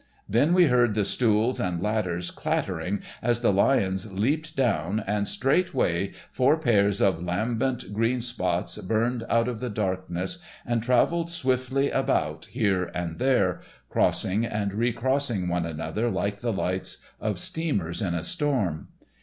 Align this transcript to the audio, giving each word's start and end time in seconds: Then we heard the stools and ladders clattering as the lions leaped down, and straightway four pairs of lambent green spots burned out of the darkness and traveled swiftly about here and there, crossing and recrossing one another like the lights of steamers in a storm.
Then 0.27 0.55
we 0.55 0.65
heard 0.65 0.95
the 0.95 1.05
stools 1.05 1.59
and 1.59 1.79
ladders 1.79 2.31
clattering 2.31 3.03
as 3.21 3.41
the 3.41 3.53
lions 3.53 4.11
leaped 4.11 4.55
down, 4.55 5.03
and 5.05 5.27
straightway 5.27 6.13
four 6.31 6.57
pairs 6.57 6.99
of 7.01 7.21
lambent 7.21 7.93
green 7.93 8.19
spots 8.19 8.79
burned 8.79 9.23
out 9.29 9.47
of 9.47 9.59
the 9.59 9.69
darkness 9.69 10.39
and 10.65 10.81
traveled 10.81 11.29
swiftly 11.29 11.91
about 11.91 12.45
here 12.45 12.85
and 12.95 13.19
there, 13.19 13.61
crossing 13.89 14.43
and 14.43 14.73
recrossing 14.73 15.47
one 15.49 15.67
another 15.67 16.09
like 16.09 16.39
the 16.39 16.51
lights 16.51 16.97
of 17.19 17.37
steamers 17.37 18.01
in 18.01 18.15
a 18.15 18.23
storm. 18.23 18.87